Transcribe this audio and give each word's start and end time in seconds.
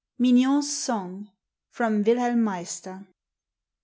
MIGNON'S 0.17 0.75
SONG. 0.75 1.29
FROM 1.69 2.01
"WILHELM 2.01 2.43
MEISTER." 2.43 3.05